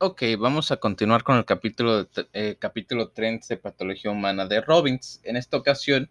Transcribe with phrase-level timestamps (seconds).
[0.00, 5.20] Ok, vamos a continuar con el capítulo, eh, capítulo 30 de Patología Humana de Robbins.
[5.24, 6.08] En esta ocasión,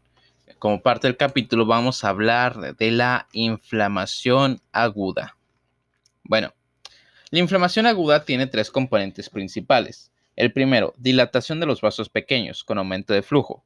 [0.60, 5.38] como parte del capítulo, vamos a hablar de la inflamación aguda.
[6.26, 6.54] Bueno,
[7.30, 10.12] la inflamación aguda tiene tres componentes principales.
[10.36, 13.64] El primero, dilatación de los vasos pequeños con aumento de flujo.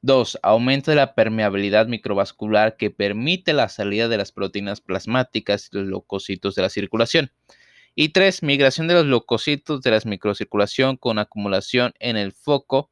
[0.00, 5.78] Dos, aumento de la permeabilidad microvascular que permite la salida de las proteínas plasmáticas y
[5.78, 7.32] los leucocitos de la circulación.
[7.98, 12.90] Y tres, migración de los leucocitos de la microcirculación con acumulación en el foco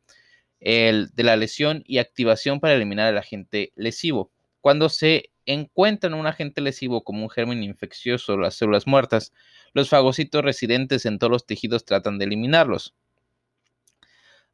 [0.60, 4.32] de la lesión y activación para eliminar el agente lesivo.
[4.62, 9.34] Cuando se encuentran un agente lesivo como un germen infeccioso o las células muertas,
[9.74, 12.95] los fagocitos residentes en todos los tejidos tratan de eliminarlos.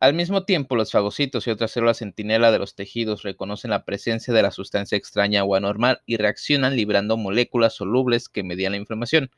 [0.01, 4.35] Al mismo tiempo, los fagocitos y otras células centinela de los tejidos reconocen la presencia
[4.35, 9.31] de la sustancia extraña o anormal y reaccionan librando moléculas solubles que median la inflamación.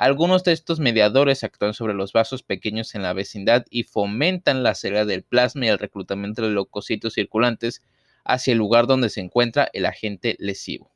[0.00, 4.74] Algunos de estos mediadores actúan sobre los vasos pequeños en la vecindad y fomentan la
[4.74, 7.82] salida del plasma y el reclutamiento de leucocitos circulantes
[8.24, 10.90] hacia el lugar donde se encuentra el agente lesivo.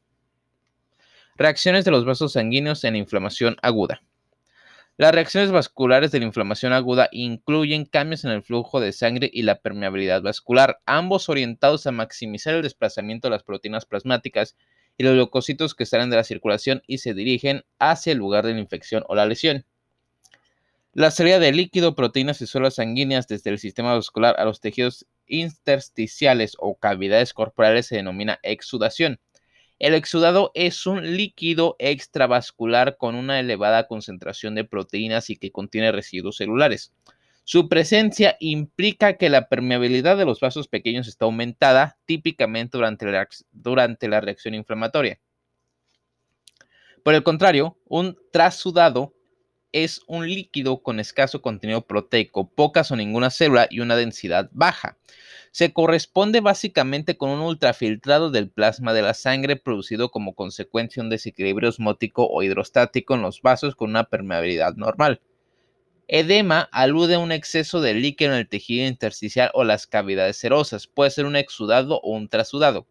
[1.37, 4.01] Reacciones de los vasos sanguíneos en inflamación aguda.
[4.97, 9.43] Las reacciones vasculares de la inflamación aguda incluyen cambios en el flujo de sangre y
[9.43, 14.57] la permeabilidad vascular, ambos orientados a maximizar el desplazamiento de las proteínas plasmáticas
[14.97, 18.55] y los leucocitos que salen de la circulación y se dirigen hacia el lugar de
[18.55, 19.65] la infección o la lesión.
[20.93, 25.07] La salida de líquido, proteínas y células sanguíneas desde el sistema vascular a los tejidos
[25.27, 29.19] intersticiales o cavidades corporales se denomina exudación.
[29.81, 35.91] El exudado es un líquido extravascular con una elevada concentración de proteínas y que contiene
[35.91, 36.93] residuos celulares.
[37.45, 43.29] Su presencia implica que la permeabilidad de los vasos pequeños está aumentada típicamente durante la,
[43.53, 45.21] durante la reacción inflamatoria.
[47.03, 49.13] Por el contrario, un trasudado
[49.73, 54.97] es un líquido con escaso contenido proteico, pocas o ninguna célula y una densidad baja.
[55.51, 61.07] Se corresponde básicamente con un ultrafiltrado del plasma de la sangre producido como consecuencia de
[61.07, 65.21] un desequilibrio osmótico o hidrostático en los vasos con una permeabilidad normal.
[66.07, 70.87] Edema alude a un exceso de líquido en el tejido intersticial o las cavidades serosas.
[70.87, 72.87] Puede ser un exudado o un trasudado.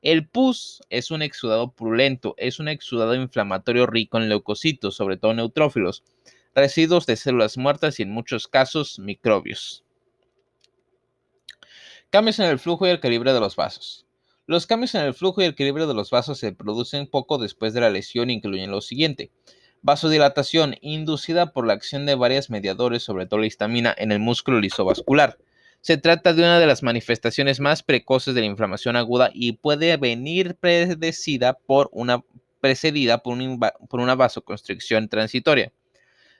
[0.00, 5.34] El pus es un exudado purulento, es un exudado inflamatorio rico en leucocitos, sobre todo
[5.34, 6.04] neutrófilos,
[6.54, 9.84] residuos de células muertas y en muchos casos microbios.
[12.10, 14.06] Cambios en el flujo y el calibre de los vasos.
[14.46, 17.72] Los cambios en el flujo y el equilibrio de los vasos se producen poco después
[17.74, 19.30] de la lesión e incluyen lo siguiente.
[19.84, 24.60] Vasodilatación inducida por la acción de varios mediadores, sobre todo la histamina, en el músculo
[24.60, 25.38] lisovascular.
[25.80, 29.96] Se trata de una de las manifestaciones más precoces de la inflamación aguda y puede
[29.96, 31.58] venir predecida
[32.60, 33.40] precedida por,
[33.88, 35.72] por una vasoconstricción transitoria.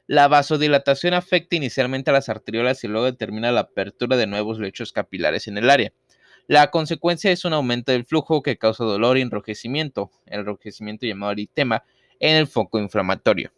[0.06, 4.92] La vasodilatación afecta inicialmente a las arteriolas y luego determina la apertura de nuevos lechos
[4.92, 5.92] capilares en el área.
[6.46, 11.32] La consecuencia es un aumento del flujo que causa dolor y enrojecimiento, el enrojecimiento llamado
[11.32, 11.82] eritema,
[12.22, 13.52] en el foco inflamatorio.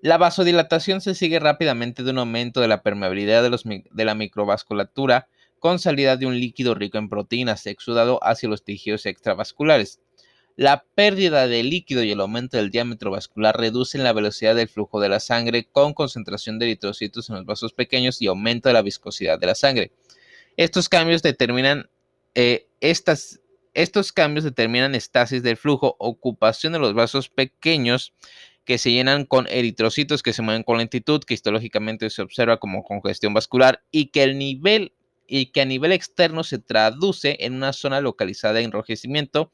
[0.00, 5.26] La vasodilatación se sigue rápidamente de un aumento de la permeabilidad de, la microvasculatura
[5.58, 10.00] con salida de un líquido rico en proteínas exudado hacia los tejidos extravasculares.
[10.54, 15.00] La pérdida de líquido y el aumento del diámetro vascular reducen la velocidad del flujo
[15.00, 18.82] de la sangre con concentración de eritrocitos en los vasos pequeños y aumento de la
[18.82, 19.90] viscosidad de la sangre.
[20.56, 21.90] Estos cambios determinan
[22.36, 23.40] eh, estas
[23.74, 28.12] estos cambios determinan estasis del flujo, ocupación de los vasos pequeños
[28.64, 32.84] que se llenan con eritrocitos que se mueven con lentitud, que histológicamente se observa como
[32.84, 34.92] congestión vascular y que el nivel
[35.26, 39.52] y que a nivel externo se traduce en una zona localizada de enrojecimiento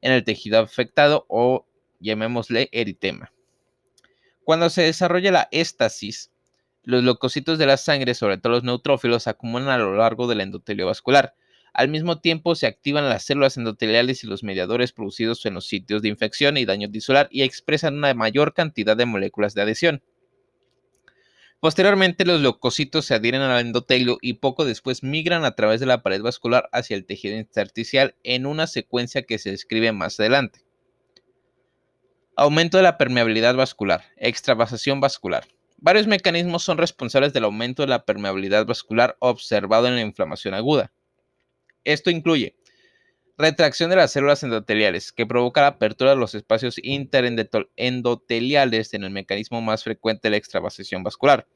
[0.00, 1.66] en el tejido afectado o
[2.00, 3.32] llamémosle eritema.
[4.44, 6.30] Cuando se desarrolla la éstasis,
[6.82, 10.40] los leucocitos de la sangre, sobre todo los neutrófilos, se acumulan a lo largo del
[10.40, 11.34] endotelio vascular.
[11.72, 16.02] Al mismo tiempo se activan las células endoteliales y los mediadores producidos en los sitios
[16.02, 20.02] de infección y daño tisular y expresan una mayor cantidad de moléculas de adhesión.
[21.60, 26.02] Posteriormente, los leucocitos se adhieren al endotelio y poco después migran a través de la
[26.02, 30.64] pared vascular hacia el tejido intersticial en una secuencia que se describe más adelante.
[32.34, 35.46] Aumento de la permeabilidad vascular, extravasación vascular.
[35.76, 40.92] Varios mecanismos son responsables del aumento de la permeabilidad vascular observado en la inflamación aguda.
[41.84, 42.56] Esto incluye
[43.40, 49.10] retracción de las células endoteliales, que provoca la apertura de los espacios interendoteliales en el
[49.10, 51.46] mecanismo más frecuente de la extravasación vascular.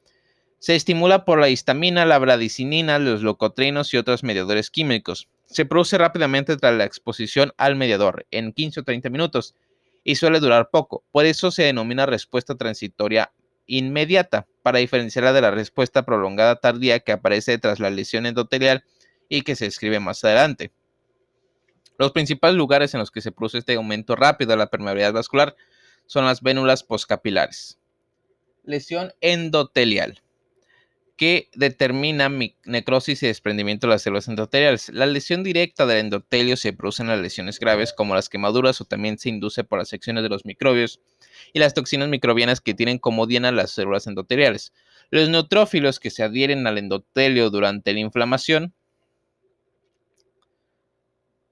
[0.58, 5.28] Se estimula por la histamina, la bradicinina, los leucotrinos y otros mediadores químicos.
[5.44, 9.54] Se produce rápidamente tras la exposición al mediador, en 15 o 30 minutos,
[10.04, 11.04] y suele durar poco.
[11.12, 13.34] Por eso se denomina respuesta transitoria
[13.66, 18.84] inmediata, para diferenciarla de la respuesta prolongada tardía que aparece tras la lesión endotelial
[19.28, 20.72] y que se describe más adelante.
[21.98, 25.54] Los principales lugares en los que se produce este aumento rápido de la permeabilidad vascular
[26.06, 27.78] son las vénulas poscapilares.
[28.64, 30.24] Lesión endotelial
[31.16, 32.30] que determina
[32.64, 34.88] necrosis y desprendimiento de las células endoteliales.
[34.88, 38.84] La lesión directa del endotelio se produce en las lesiones graves como las quemaduras o
[38.84, 41.00] también se induce por las secciones de los microbios
[41.52, 44.72] y las toxinas microbianas que tienen como diana las células endoteliales.
[45.10, 48.74] Los neutrófilos que se adhieren al endotelio durante la inflamación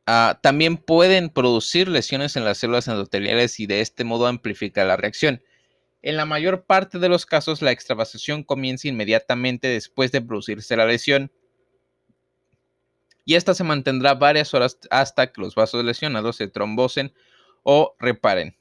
[0.06, 4.96] ah, también pueden producir lesiones en las células endoteliales y de este modo amplificar la
[4.96, 5.42] reacción.
[6.02, 10.86] En la mayor parte de los casos, la extravasación comienza inmediatamente después de producirse la
[10.86, 11.30] lesión
[13.24, 17.12] y esta se mantendrá varias horas hasta que los vasos lesionados se trombosen
[17.62, 18.56] o reparen.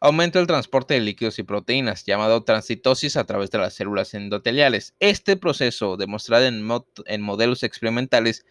[0.00, 4.94] Aumenta el transporte de líquidos y proteínas, llamado transitosis a través de las células endoteliales.
[5.00, 8.46] Este proceso, demostrado en modelos experimentales,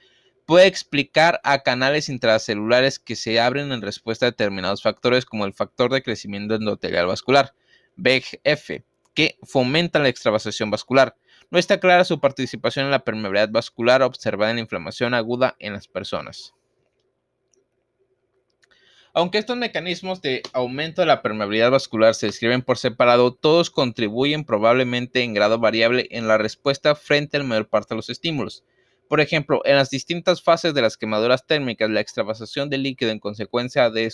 [0.47, 5.53] puede explicar a canales intracelulares que se abren en respuesta a determinados factores como el
[5.53, 7.53] factor de crecimiento endotelial vascular,
[7.97, 8.81] VEGF,
[9.13, 11.17] que fomenta la extravasación vascular.
[11.51, 15.73] No está clara su participación en la permeabilidad vascular observada en la inflamación aguda en
[15.73, 16.53] las personas.
[19.13, 24.45] Aunque estos mecanismos de aumento de la permeabilidad vascular se describen por separado, todos contribuyen
[24.45, 28.63] probablemente en grado variable en la respuesta frente a la mayor parte de los estímulos.
[29.07, 33.19] Por ejemplo, en las distintas fases de las quemaduras térmicas, la extravasación de líquido en
[33.19, 34.11] consecuencia de,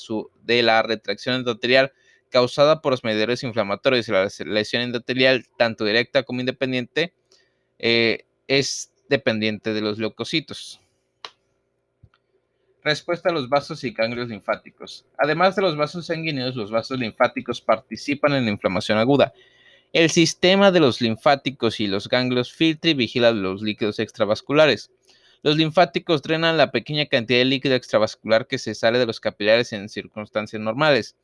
[0.63, 1.91] la retracción endotelial
[2.29, 7.13] causada por los medidores inflamatorios y la lesión endotelial, tanto directa como independiente,
[7.79, 10.79] eh, es dependiente de los leucocitos.
[12.83, 15.05] Respuesta a los vasos y ganglios linfáticos.
[15.17, 19.33] Además de los vasos sanguíneos, los vasos linfáticos participan en la inflamación aguda.
[19.93, 24.89] El sistema de los linfáticos y los ganglios filtra y vigila los líquidos extravasculares.
[25.43, 29.71] Los linfáticos drenan la pequeña cantidad de líquido extravascular que se sale de los capilares
[29.71, 31.15] en circunstancias normales.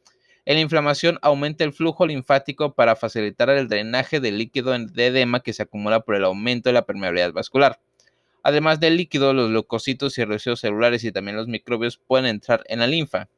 [0.46, 5.40] En la inflamación aumenta el flujo linfático para facilitar el drenaje del líquido de edema
[5.40, 7.80] que se acumula por el aumento de la permeabilidad vascular.
[8.44, 12.80] Además del líquido, los leucocitos y residuos celulares y también los microbios pueden entrar en
[12.80, 13.30] la linfa.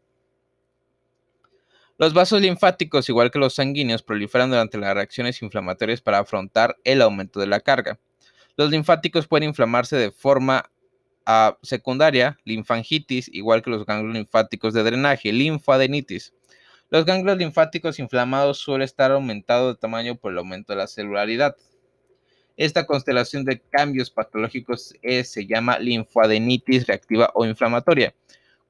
[2.02, 7.00] Los vasos linfáticos, igual que los sanguíneos, proliferan durante las reacciones inflamatorias para afrontar el
[7.00, 8.00] aumento de la carga.
[8.58, 10.72] Los linfáticos pueden inflamarse de forma
[11.28, 16.34] ah, secundaria, linfangitis, igual que los ganglios linfáticos de drenaje, linfadenitis.
[16.90, 21.56] Los ganglios linfáticos inflamados suelen estar aumentados de tamaño por el aumento de la celularidad.
[22.58, 28.16] Esta constelación de cambios patológicos se llama linfadenitis reactiva o inflamatoria.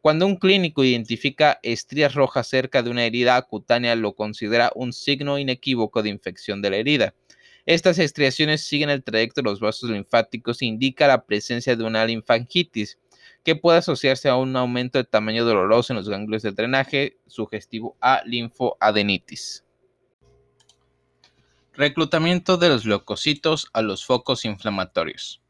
[0.01, 5.37] Cuando un clínico identifica estrías rojas cerca de una herida cutánea, lo considera un signo
[5.37, 7.13] inequívoco de infección de la herida.
[7.67, 12.03] Estas estriaciones siguen el trayecto de los vasos linfáticos e indica la presencia de una
[12.03, 12.97] linfangitis,
[13.43, 17.95] que puede asociarse a un aumento de tamaño doloroso en los ganglios de drenaje, sugestivo
[18.01, 19.63] a linfoadenitis.
[21.73, 25.41] Reclutamiento de los leucocitos a los focos inflamatorios.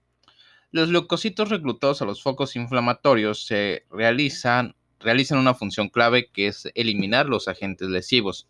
[0.73, 6.69] Los leucocitos reclutados a los focos inflamatorios se realizan, realizan una función clave que es
[6.75, 8.47] eliminar los agentes lesivos.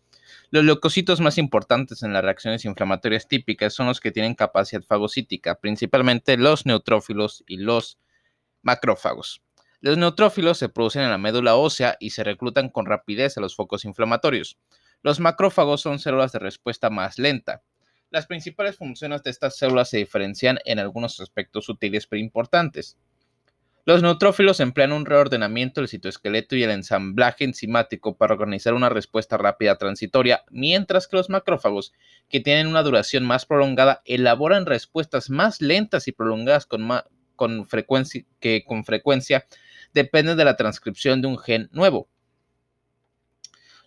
[0.50, 5.56] Los leucocitos más importantes en las reacciones inflamatorias típicas son los que tienen capacidad fagocítica,
[5.56, 7.98] principalmente los neutrófilos y los
[8.62, 9.42] macrófagos.
[9.80, 13.56] Los neutrófilos se producen en la médula ósea y se reclutan con rapidez a los
[13.56, 14.58] focos inflamatorios.
[15.02, 17.62] Los macrófagos son células de respuesta más lenta.
[18.12, 22.98] Las principales funciones de estas células se diferencian en algunos aspectos sutiles pero importantes.
[23.86, 29.38] Los neutrófilos emplean un reordenamiento del citoesqueleto y el ensamblaje enzimático para organizar una respuesta
[29.38, 31.94] rápida transitoria, mientras que los macrófagos,
[32.28, 38.62] que tienen una duración más prolongada, elaboran respuestas más lentas y prolongadas con, frecuencia, que
[38.62, 39.46] con frecuencia
[39.94, 42.10] dependen de la transcripción de un gen nuevo.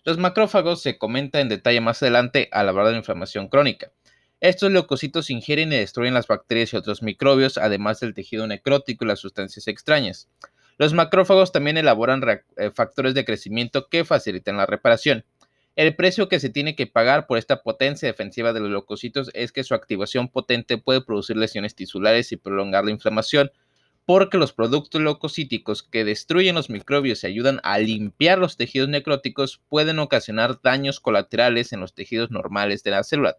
[0.04, 3.92] Los macrófagos se comenta en detalle más adelante al hablar de la inflamación crónica.
[4.40, 9.08] Estos leucocitos ingieren y destruyen las bacterias y otros microbios, además del tejido necrótico y
[9.08, 10.28] las sustancias extrañas.
[10.76, 12.22] Los macrófagos también elaboran
[12.58, 15.24] eh, factores de crecimiento que facilitan la reparación.
[15.74, 19.52] El precio que se tiene que pagar por esta potencia defensiva de los leucocitos es
[19.52, 23.50] que su activación potente puede producir lesiones tisulares y prolongar la inflamación,
[24.04, 29.62] porque los productos leucocíticos que destruyen los microbios y ayudan a limpiar los tejidos necróticos
[29.70, 33.36] pueden ocasionar daños colaterales en los tejidos normales de la célula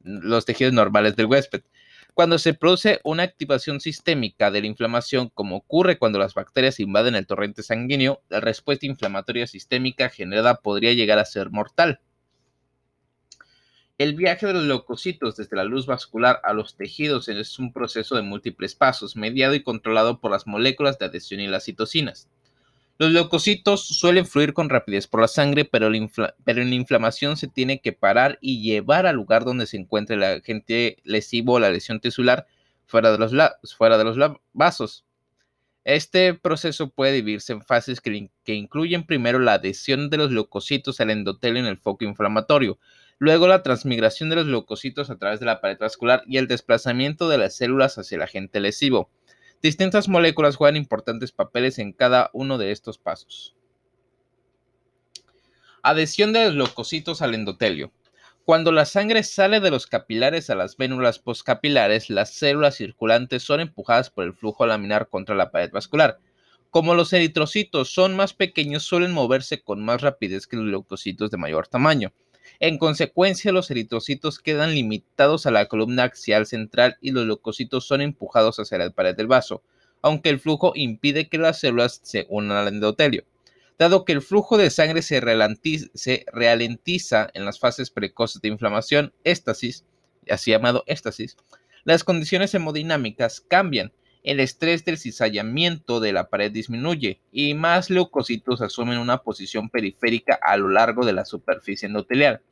[0.00, 1.62] los tejidos normales del huésped.
[2.14, 7.14] Cuando se produce una activación sistémica de la inflamación, como ocurre cuando las bacterias invaden
[7.14, 12.00] el torrente sanguíneo, la respuesta inflamatoria sistémica generada podría llegar a ser mortal.
[14.00, 18.16] El viaje de los leucocitos desde la luz vascular a los tejidos es un proceso
[18.16, 22.26] de múltiples pasos, mediado y controlado por las moléculas de adhesión y las citocinas.
[23.00, 26.10] Los leucocitos suelen fluir con rapidez por la sangre, pero, en
[26.46, 30.98] la inflamación se tiene que parar y llevar al lugar donde se encuentre el agente
[31.02, 32.46] lesivo o la lesión tisular
[32.84, 33.32] fuera de los,
[33.74, 34.18] fuera de los
[34.52, 35.06] vasos.
[35.84, 41.00] Este proceso puede dividirse en fases que, que, incluyen primero la adhesión de los leucocitos
[41.00, 42.78] al endotelio en el foco inflamatorio,
[43.18, 47.30] luego la transmigración de los leucocitos a través de la pared vascular y el desplazamiento
[47.30, 49.08] de las células hacia el agente lesivo.
[49.62, 53.54] Distintas moléculas juegan importantes papeles en cada uno de estos pasos.
[55.82, 57.92] Adhesión de los leucocitos al endotelio.
[58.46, 63.60] Cuando la sangre sale de los capilares a las vénulas postcapilares, las células circulantes son
[63.60, 66.18] empujadas por el flujo laminar contra la pared vascular.
[66.70, 71.36] Como los eritrocitos son más pequeños, suelen moverse con más rapidez que los leucocitos de
[71.36, 72.12] mayor tamaño.
[72.58, 78.00] En consecuencia, los eritrocitos quedan limitados a la columna axial central y los leucocitos son
[78.00, 79.62] empujados hacia la pared del vaso,
[80.02, 83.24] aunque el flujo impide que las células se unan al endotelio.
[83.78, 85.20] Dado que el flujo de sangre se,
[86.32, 89.86] ralentiza en las fases precoces de inflamación, éstasis,
[90.28, 91.36] así llamado éstasis,
[91.84, 93.92] las condiciones hemodinámicas cambian,
[94.22, 100.38] el estrés del cizallamiento de la pared disminuye y más leucocitos asumen una posición periférica
[100.42, 102.42] a lo largo de la superficie endotelial.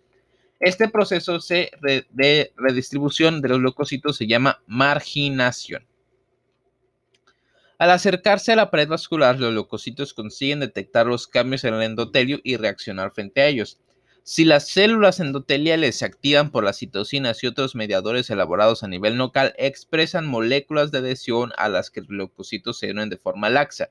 [0.60, 5.86] Este proceso de redistribución de los leucocitos se llama marginación.
[7.78, 12.40] Al acercarse a la pared vascular, los leucocitos consiguen detectar los cambios en el endotelio
[12.42, 13.78] y reaccionar frente a ellos.
[14.22, 19.16] Si las células endoteliales se activan por las citocinas y otros mediadores elaborados a nivel
[19.16, 23.88] local, expresan moléculas de adhesión a las que los leucocitos se unen de forma laxa.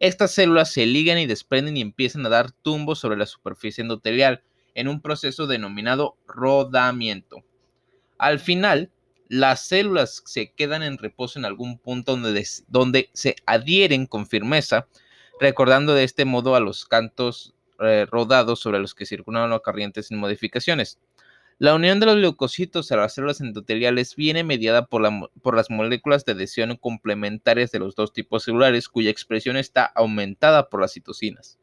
[0.00, 4.42] Estas células se ligan y desprenden y empiezan a dar tumbos sobre la superficie endotelial,
[4.74, 7.44] en un proceso denominado rodamiento.
[8.18, 8.90] Al final,
[9.28, 14.88] las células se quedan en reposo en algún punto donde, donde se adhieren con firmeza,
[15.40, 20.08] recordando de este modo a los cantos eh, rodados sobre los que circulan las corrientes
[20.08, 20.98] sin modificaciones.
[21.58, 25.02] La unión de los leucocitos a las células endoteliales viene mediada por,
[25.42, 30.68] por, las moléculas de adhesión complementarias de los dos tipos celulares, cuya expresión está aumentada
[30.68, 31.58] por las citocinas.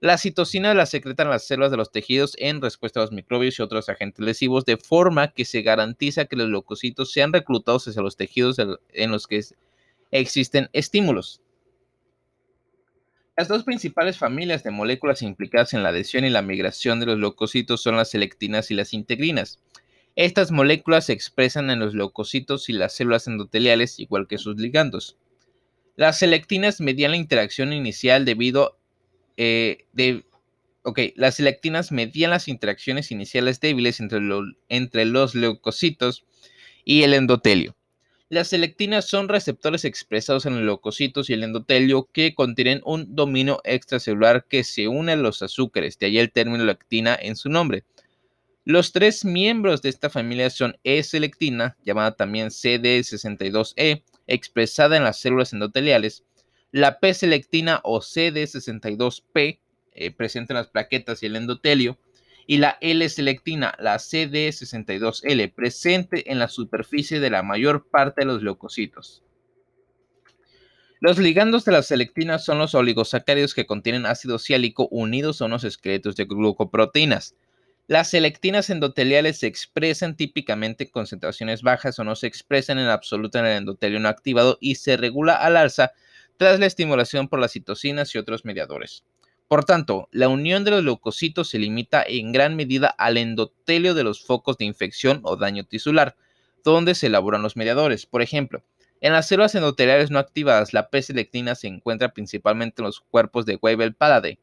[0.00, 3.62] Las citocinas las secretan las células de los tejidos en respuesta a los microbios y
[3.62, 8.18] otros agentes lesivos, de forma que se garantiza que los leucocitos sean reclutados hacia los
[8.18, 9.42] tejidos en los que
[10.10, 11.40] existen estímulos.
[13.36, 17.18] Las dos principales familias de moléculas implicadas en la adhesión y la migración de los
[17.18, 19.58] leucocitos son las selectinas y las integrinas.
[20.14, 25.16] Estas moléculas se expresan en los leucocitos y las células endoteliales, igual que sus ligandos.
[25.96, 28.78] Las selectinas median la interacción inicial debido
[29.36, 30.24] eh, de,
[31.16, 36.24] las selectinas medían las interacciones iniciales débiles entre los leucocitos
[36.84, 37.74] y el endotelio.
[38.30, 43.60] Las selectinas son receptores expresados en los leucocitos y el endotelio que contienen un dominio
[43.64, 47.84] extracelular que se une a los azúcares, de ahí el término lectina en su nombre.
[48.64, 55.52] Los tres miembros de esta familia son E-selectina, llamada también CD62E, expresada en las células
[55.52, 56.24] endoteliales,
[56.72, 59.60] la P-selectina o CD62P,
[59.92, 61.98] eh, presente en las plaquetas y el endotelio,
[62.46, 68.42] y la L-selectina, la CD62L, presente en la superficie de la mayor parte de los
[68.42, 69.22] leucocitos.
[71.00, 75.64] Los ligandos de las selectinas son los oligosacáridos que contienen ácido ciálico unidos a unos
[75.64, 77.34] esqueletos de glucoproteínas.
[77.86, 83.38] Las selectinas endoteliales se expresan típicamente en concentraciones bajas o no se expresan en absoluto
[83.38, 85.92] en el endotelio no activado y se regula al alza
[86.38, 89.04] tras la estimulación por las citocinas y otros mediadores.
[89.48, 94.04] Por tanto, la unión de los leucocitos se limita en gran medida al endotelio de
[94.04, 96.16] los focos de infección o daño tisular,
[96.64, 98.06] donde se elaboran los mediadores.
[98.06, 98.62] Por ejemplo,
[99.00, 103.56] en las células endoteliales no activadas, la P-selectina se encuentra principalmente en los cuerpos de
[103.56, 104.38] Weibel-Palade,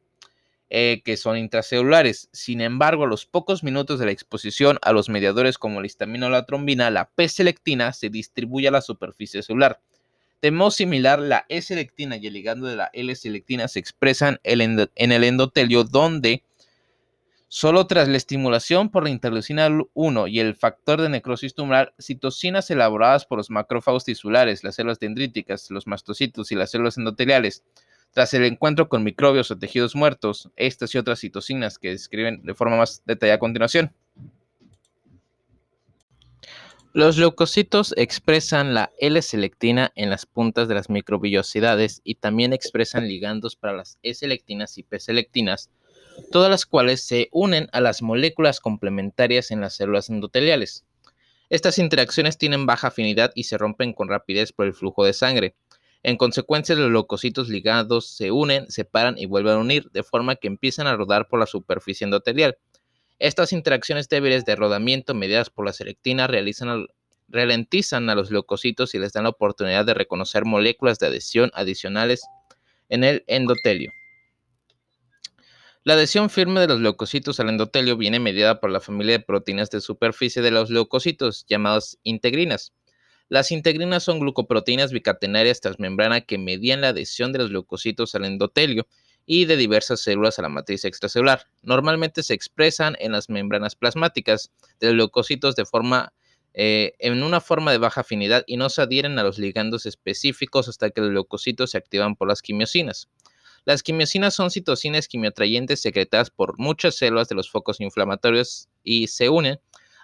[0.70, 2.29] eh, que son intracelulares.
[2.31, 6.27] Sin embargo, a los pocos minutos de la exposición a los mediadores como la histamina
[6.27, 9.81] o la trombina, la P-selectina se distribuye a la superficie celular.
[10.41, 15.83] De similar, la E-selectina y el ligando de la L-selectina se expresan en el endotelio
[15.83, 16.43] donde
[17.48, 22.71] solo tras la estimulación por la interleucina 1 y el factor de necrosis tumoral, citocinas
[22.71, 27.63] elaboradas por los macrófagos tisulares, las células dendríticas, los mastocitos y las células endoteliales,
[28.12, 32.55] tras el encuentro con microbios o tejidos muertos, estas y otras citocinas que describen de
[32.55, 33.93] forma más detallada a continuación.
[36.93, 43.55] Los leucocitos expresan la L-selectina en las puntas de las microvillosidades y también expresan ligandos
[43.55, 45.69] para las E-selectinas y P-selectinas,
[46.33, 50.83] todas las cuales se unen a las moléculas complementarias en las células endoteliales.
[51.50, 55.55] Estas interacciones tienen baja afinidad y se rompen con rapidez por el flujo de sangre.
[56.03, 60.48] En consecuencia, los leucocitos ligados se unen, separan y vuelven a unir, de forma que
[60.48, 62.57] empiezan a rodar por la superficie endotelial.
[63.22, 69.13] Estas interacciones débiles de rodamiento mediadas por la selectina ralentizan a los leucocitos y les
[69.13, 72.24] dan la oportunidad de reconocer moléculas de adhesión adicionales
[72.90, 73.92] en el endotelio.
[75.84, 79.70] La adhesión firme de los leucocitos al endotelio viene mediada por la familia de proteínas
[79.70, 82.74] de superficie de los leucocitos, llamadas integrinas.
[83.30, 88.88] Las integrinas son glucoproteínas bicatenarias transmembrana que median la adhesión de los leucocitos al endotelio
[89.25, 91.48] y de diversas células a la matriz extracelular.
[91.62, 96.13] Normalmente se expresan en las membranas plasmáticas de los leucocitos de forma
[96.54, 100.68] eh, en una forma de baja afinidad y no se adhieren a los ligandos específicos
[100.68, 103.08] hasta que los leucocitos se activan por las quimiosinas.
[103.63, 109.30] Las quimiosinas son citocinas quimiotrayentes secretadas por muchas células de los focos inflamatorios y se
[109.30, 109.60] unen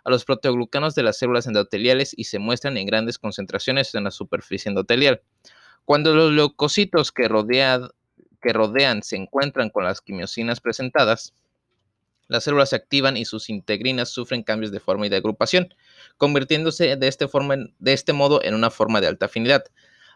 [0.06, 4.12] a los proteoglucanos de las células endoteliales y se muestran en grandes concentraciones en la
[4.12, 5.22] superficie endotelial.
[5.84, 7.28] Cuando los leucocitos que,
[8.42, 11.34] que rodean se encuentran con las quimiosinas presentadas,
[12.28, 15.74] las células se activan y sus integrinas sufren cambios de forma y de agrupación,
[16.18, 17.28] convirtiéndose de este,
[17.80, 19.64] de este modo en una forma de alta afinidad.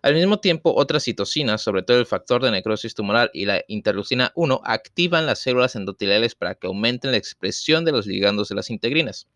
[0.01, 4.31] Al mismo tiempo, otras citocinas, sobre todo el factor de necrosis tumoral y la interleucina
[4.35, 8.71] 1, activan las células endoteliales para que aumenten la expresión de los ligandos de las
[8.71, 9.27] integrinas.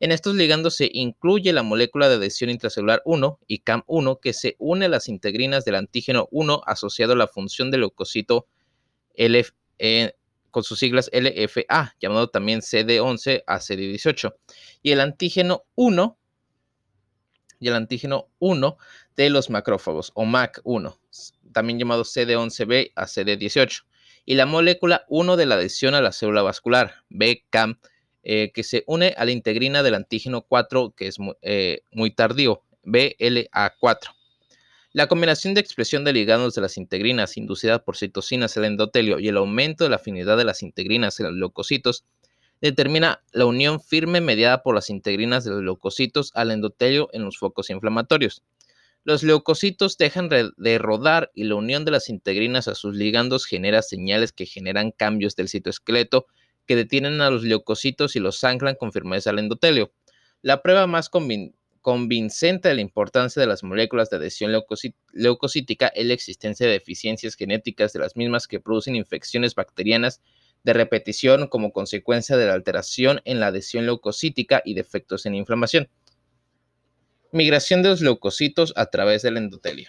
[0.00, 4.54] En estos ligandos se incluye la molécula de adhesión intracelular 1 y CAM1 que se
[4.58, 8.46] une a las integrinas del antígeno 1 asociado a la función del leucocito
[9.16, 10.12] LF, eh,
[10.50, 14.34] con sus siglas LFA, llamado también CD11 a CD18,
[14.82, 16.16] y el antígeno 1
[17.60, 18.76] y el antígeno 1
[19.16, 20.96] de los macrófagos o MAC1,
[21.52, 23.84] también llamado CD11B a CD18,
[24.24, 27.80] y la molécula 1 de la adhesión a la célula vascular, BCAM,
[28.30, 32.62] eh, que se une a la integrina del antígeno 4, que es eh, muy tardío,
[32.84, 34.14] BLA4.
[34.92, 39.18] La combinación de expresión de ligandos de las integrinas inducida por citocinas en el endotelio
[39.18, 42.04] y el aumento de la afinidad de las integrinas en los leucocitos
[42.60, 47.38] determina la unión firme mediada por las integrinas de los leucocitos al endotelio en los
[47.38, 48.42] focos inflamatorios.
[49.04, 53.80] Los leucocitos dejan de rodar y la unión de las integrinas a sus ligandos genera
[53.80, 56.26] señales que generan cambios del citoesqueleto
[56.68, 59.90] que detienen a los leucocitos y los anclan con firmeza al endotelio.
[60.42, 61.10] La prueba más
[61.80, 64.52] convincente de la importancia de las moléculas de adhesión
[65.12, 70.20] leucocítica es la existencia de deficiencias genéticas de las mismas que producen infecciones bacterianas
[70.62, 75.88] de repetición como consecuencia de la alteración en la adhesión leucocítica y defectos en inflamación.
[77.32, 79.88] Migración de los leucocitos a través del endotelio.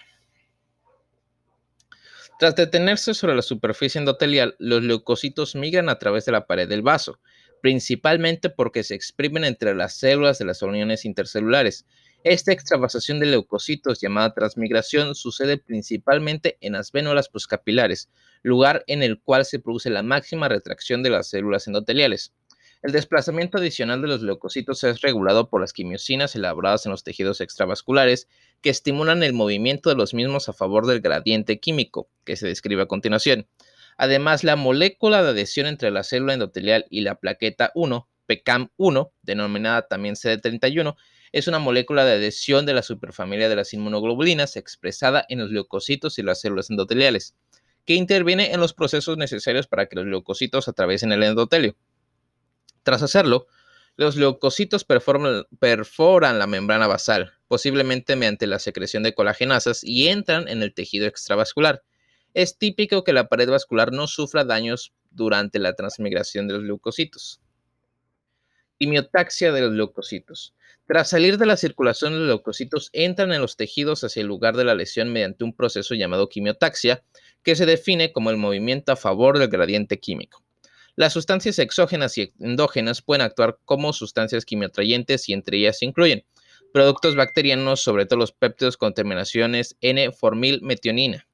[2.40, 6.82] Tras detenerse sobre la superficie endotelial, los leucocitos migran a través de la pared del
[6.82, 7.20] vaso,
[7.62, 11.86] principalmente porque se exprimen entre las células de las uniones intercelulares.
[12.24, 18.10] Esta extravasación de leucocitos llamada transmigración sucede principalmente en las vénulas poscapilares,
[18.42, 22.32] lugar en el cual se produce la máxima retracción de las células endoteliales.
[22.82, 27.42] El desplazamiento adicional de los leucocitos es regulado por las quimiosinas elaboradas en los tejidos
[27.42, 28.30] extravasculares
[28.62, 32.84] que estimulan el movimiento de los mismos a favor del gradiente químico, que se describe
[32.84, 33.48] a continuación.
[33.98, 39.82] Además, la molécula de adhesión entre la célula endotelial y la plaqueta 1, PECAM1, denominada
[39.82, 40.96] también CD31,
[41.34, 46.18] es una molécula de adhesión de la superfamilia de las inmunoglobulinas expresada en los leucocitos
[46.18, 47.36] y las células endoteliales,
[47.86, 51.76] que interviene en los procesos necesarios para que los leucocitos atraviesen el endotelio.
[52.84, 53.48] Tras hacerlo,
[53.96, 60.64] los leucocitos perforan la membrana basal, posiblemente mediante la secreción de colagenasas, y entran en
[60.64, 61.84] el tejido extravascular,
[62.34, 67.42] es típico que la pared vascular no sufra daños durante la transmigración de los leucocitos.
[68.78, 70.54] Quimiotaxia de los leucocitos.
[70.86, 74.64] Tras salir de la circulación, los leucocitos entran en los tejidos hacia el lugar de
[74.64, 77.04] la lesión mediante un proceso llamado quimiotaxia,
[77.44, 80.44] que se define como el movimiento a favor del gradiente químico.
[81.00, 86.26] Las sustancias exógenas y endógenas pueden actuar como sustancias quimiotrayentes y entre ellas se incluyen
[86.74, 91.26] productos bacterianos, sobre todo los péptidos con terminaciones N-formilmetionina,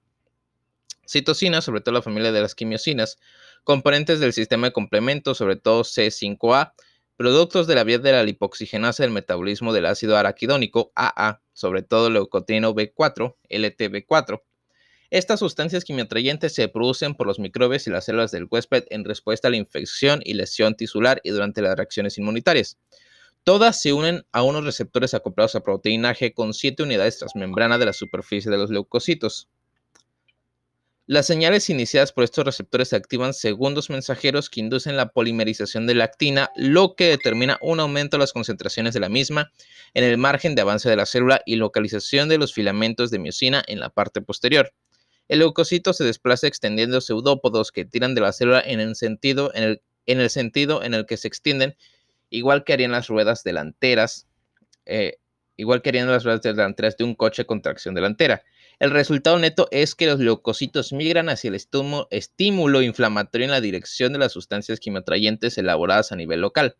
[1.10, 3.18] Citocinas, sobre todo la familia de las quimiosinas,
[3.64, 6.74] componentes del sistema de complementos, sobre todo C5A,
[7.18, 12.12] productos de la vía de la lipoxigenasa del metabolismo del ácido araquidónico, AA, sobre todo
[12.12, 14.44] leucotrieno B4, LTB4.
[15.12, 19.48] Estas sustancias quimiotrayentes se producen por los microbios y las células del huésped en respuesta
[19.48, 22.78] a la infección y lesión tisular y durante las reacciones inmunitarias.
[23.44, 27.86] Todas se unen a unos receptores acoplados a proteína G con siete unidades transmembrana de
[27.86, 29.48] la superficie de los leucocitos.
[31.08, 36.06] Las señales iniciadas por estos receptores activan segundos mensajeros que inducen la polimerización de la
[36.06, 39.52] actina, lo que determina un aumento de las concentraciones de la misma
[39.94, 43.64] en el margen de avance de la célula y localización de los filamentos de miocina
[43.68, 44.74] en la parte posterior.
[45.28, 49.64] El leucocito se desplaza extendiendo pseudópodos que tiran de la célula en el sentido en
[50.94, 51.76] el, que se extienden,
[52.30, 54.28] igual que harían las ruedas delanteras,
[54.86, 55.18] eh,
[55.58, 58.44] igual que harían las ruedas delanteras de un coche con tracción delantera.
[58.78, 64.14] El resultado neto es que los leucocitos migran hacia el estímulo inflamatorio en la dirección
[64.14, 66.76] de las sustancias quimiotrayentes elaboradas a nivel local.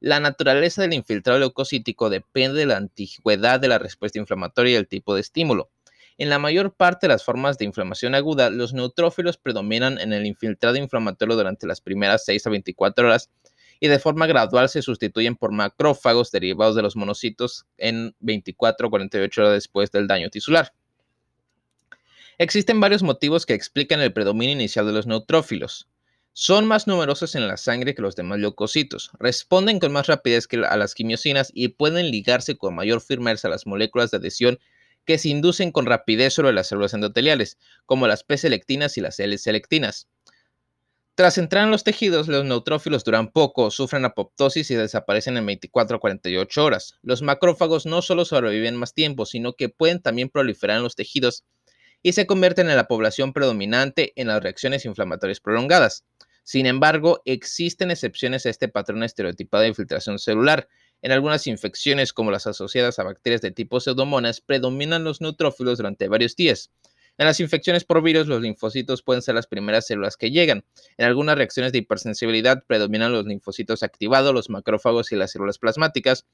[0.00, 4.88] La naturaleza del infiltrado leucocítico depende de la antigüedad de la respuesta inflamatoria y el
[4.88, 5.70] tipo de estímulo.
[6.18, 10.26] En la mayor parte de las formas de inflamación aguda, los neutrófilos predominan en el
[10.26, 13.30] infiltrado inflamatorio durante las primeras 6 a 24 horas
[13.80, 18.90] y de forma gradual se sustituyen por macrófagos derivados de los monocitos en 24 o
[18.90, 20.72] 48 horas después del daño tisular.
[22.38, 25.88] Existen varios motivos que explican el predominio inicial de los neutrófilos.
[26.32, 30.56] Son más numerosos en la sangre que los demás leucocitos, responden con más rapidez que
[30.58, 34.58] a las quimiosinas y pueden ligarse con mayor firmeza a las moléculas de adhesión
[35.04, 40.08] que se inducen con rapidez sobre las células endoteliales, como las P-selectinas y las L-selectinas.
[41.14, 45.96] Tras entrar en los tejidos, los neutrófilos duran poco, sufren apoptosis y desaparecen en 24
[45.96, 46.94] a 48 horas.
[47.02, 51.44] Los macrófagos no solo sobreviven más tiempo, sino que pueden también proliferar en los tejidos
[52.02, 56.04] y se convierten en la población predominante en las reacciones inflamatorias prolongadas.
[56.44, 60.68] Sin embargo, existen excepciones a este patrón estereotipado de infiltración celular.
[61.02, 66.08] En algunas infecciones, como las asociadas a bacterias de tipo pseudomonas, predominan los neutrófilos durante
[66.08, 66.70] varios días.
[67.18, 70.64] En las infecciones por virus, los linfocitos pueden ser las primeras células que llegan.
[70.96, 76.24] En algunas reacciones de hipersensibilidad predominan los linfocitos activados, los macrófagos y las células plasmáticas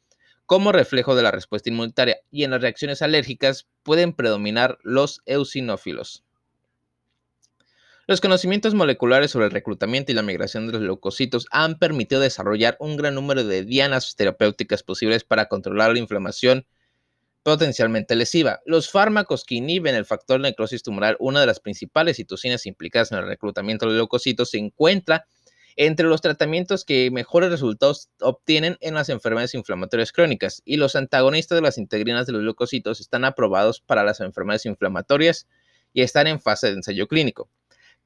[0.47, 6.25] como reflejo de la respuesta inmunitaria y en las reacciones alérgicas pueden predominar los eosinófilos.
[8.09, 12.79] Los conocimientos moleculares sobre el reclutamiento y la migración de los leucocitos han permitido desarrollar
[12.81, 16.65] un gran número de dianas terapéuticas posibles para controlar la inflamación
[17.43, 18.61] potencialmente lesiva.
[18.65, 23.19] Los fármacos que inhiben el factor necrosis tumoral, una de las principales citocinas implicadas en
[23.19, 25.27] el reclutamiento de los leucocitos, se encuentra
[25.77, 31.57] entre los tratamientos que mejores resultados obtienen en las enfermedades inflamatorias crónicas y los antagonistas
[31.57, 35.47] de las integrinas de los leucocitos están aprobados para las enfermedades inflamatorias
[35.93, 37.51] y están en fase de ensayo clínico.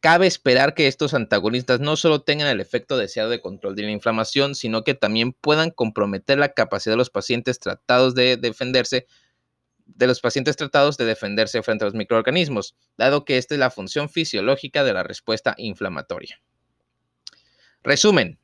[0.02, 3.92] Cabe esperar que estos antagonistas no solo tengan el efecto deseado de control de la
[3.92, 9.06] inflamación, sino que también puedan comprometer la capacidad de los pacientes tratados de defenderse
[9.86, 13.70] de los pacientes tratados de defenderse frente a los microorganismos, dado que esta es la
[13.70, 16.42] función fisiológica de la respuesta inflamatoria.
[17.84, 18.40] Resumen.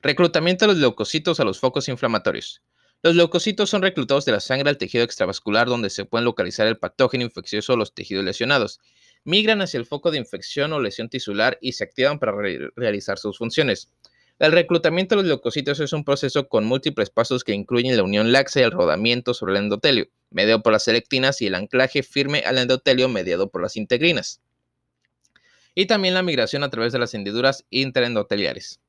[0.00, 2.62] Reclutamiento de los leucocitos a los focos inflamatorios.
[3.02, 6.78] Los leucocitos son reclutados de la sangre al tejido extravascular donde se pueden localizar el
[6.78, 8.78] patógeno infeccioso o los tejidos lesionados.
[9.24, 12.32] Migran hacia el foco de infección o lesión tisular y se activan para
[12.76, 13.90] realizar sus funciones.
[14.38, 18.32] El reclutamiento de los leucocitos es un proceso con múltiples pasos que incluyen la unión
[18.32, 22.40] laxa y el rodamiento sobre el endotelio, mediado por las selectinas, y el anclaje firme
[22.40, 24.40] al endotelio mediado por las integrinas
[25.78, 28.80] y también la migración a través de las hendiduras interendoteliares.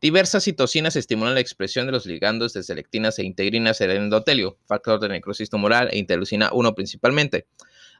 [0.00, 4.56] Diversas citocinas estimulan la expresión de los ligandos de selectinas e integrinas en el endotelio,
[4.64, 7.46] factor de necrosis tumoral e interleucina 1 principalmente.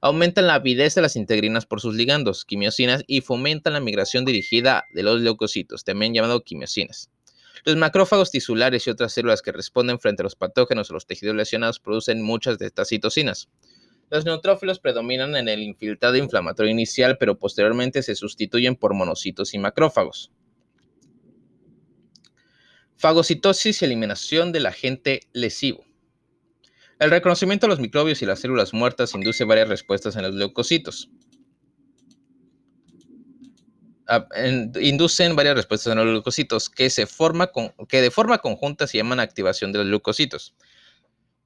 [0.03, 4.85] Aumentan la avidez de las integrinas por sus ligandos, quimiosinas, y fomentan la migración dirigida
[4.95, 7.11] de los leucocitos, también llamado quimiosinas.
[7.65, 11.37] Los macrófagos tisulares y otras células que responden frente a los patógenos o los tejidos
[11.37, 13.51] lesionados producen muchas de estas citocinas.
[14.09, 19.59] Los neutrófilos predominan en el infiltrado inflamatorio inicial, pero posteriormente se sustituyen por monocitos y
[19.59, 20.33] macrófagos.
[22.97, 25.85] Fagocitosis y eliminación del agente lesivo.
[27.01, 31.09] El reconocimiento de los microbios y las células muertas induce varias respuestas en los leucocitos.
[34.07, 34.27] Ah,
[34.83, 37.51] inducen varias respuestas en los leucocitos que, se forma
[37.89, 40.55] que de forma conjunta se llaman activación de los leucocitos.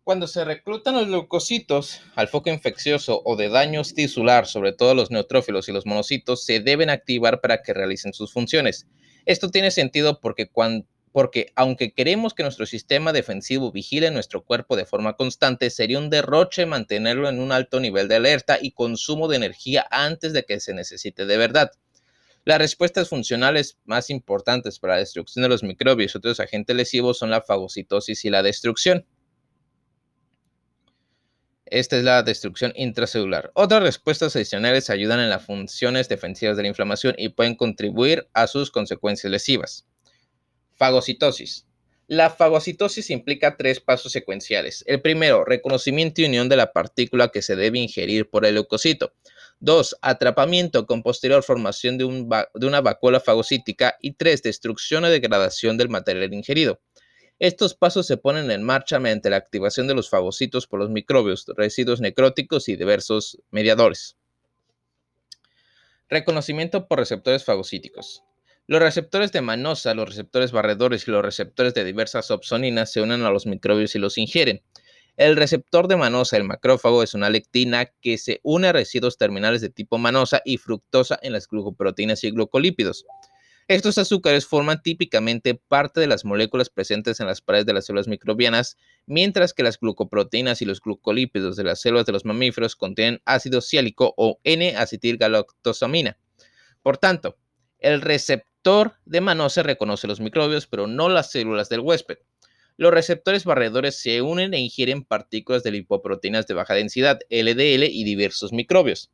[0.02, 5.12] Cuando se reclutan los leucocitos al foco infeccioso o de daño tisular, sobre todo los
[5.12, 8.88] neutrófilos y los monocitos, se deben activar para que realicen sus funciones.
[9.24, 10.48] Esto tiene sentido porque,
[11.14, 16.10] porque aunque queremos que nuestro sistema defensivo vigile nuestro cuerpo de forma constante, sería un
[16.10, 20.58] derroche mantenerlo en un alto nivel de alerta y consumo de energía antes de que
[20.58, 21.70] se necesite de verdad.
[22.44, 27.16] Las respuestas funcionales más importantes para la destrucción de los microbios y otros agentes lesivos
[27.16, 29.06] son la fagocitosis y la destrucción.
[31.66, 33.52] Esta es la destrucción intracelular.
[33.54, 38.48] Otras respuestas adicionales ayudan en las funciones defensivas de la inflamación y pueden contribuir a
[38.48, 39.86] sus consecuencias lesivas.
[40.76, 41.66] Fagocitosis.
[42.06, 44.84] La fagocitosis implica tres pasos secuenciales.
[44.86, 49.14] El primero, reconocimiento y unión de la partícula que se debe ingerir por el leucocito.
[49.60, 49.96] 2.
[50.02, 53.96] Atrapamiento con posterior formación de, una vacuola fagocítica.
[54.02, 54.42] Y 3.
[54.42, 56.80] Destrucción o degradación del material ingerido.
[57.38, 61.46] Estos pasos se ponen en marcha mediante la activación de los fagocitos por los microbios,
[61.56, 64.16] residuos necróticos y diversos mediadores.
[66.10, 68.22] Reconocimiento por receptores fagocíticos.
[68.66, 73.22] Los receptores de manosa, los receptores barredores y los receptores de diversas opsoninas se unen
[73.22, 74.62] a los microbios y los ingieren.
[75.18, 79.60] El receptor de manosa, el macrófago, es una lectina que se une a residuos terminales
[79.60, 83.04] de tipo manosa y fructosa en las glucoproteínas y glucolípidos.
[83.68, 88.08] Estos azúcares forman típicamente parte de las moléculas presentes en las paredes de las células
[88.08, 93.20] microbianas, mientras que las glucoproteínas y los glucolípidos de las células de los mamíferos contienen
[93.26, 96.18] ácido ciálico o N-acetilgalactosamina.
[96.82, 97.36] Por tanto,
[97.78, 98.53] el receptor
[99.04, 102.16] de manosa reconoce los microbios, pero no las células del huésped.
[102.78, 108.04] Los receptores barredores se unen e ingieren partículas de lipoproteínas de baja densidad, LDL, y
[108.04, 109.10] diversos microbios.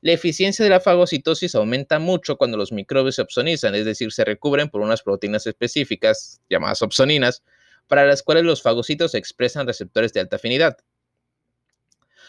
[0.00, 4.24] La eficiencia de la fagocitosis aumenta mucho cuando los microbios se opsonizan, es decir, se
[4.24, 7.42] recubren por unas proteínas específicas, llamadas opsoninas,
[7.86, 10.76] para las cuales los fagocitos expresan receptores de alta afinidad.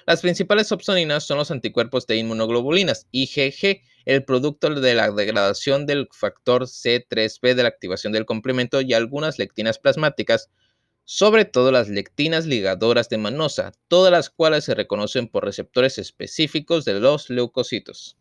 [0.06, 6.10] Las principales opsoninas son los anticuerpos de inmunoglobulinas, IgG, el producto de la degradación del
[6.12, 10.50] factor C3b de la activación del complemento y algunas lectinas plasmáticas,
[11.06, 16.86] sobre todo las lectinas ligadoras de manosa, todas las cuales se reconocen por receptores específicos
[16.86, 18.18] de los leucocitos.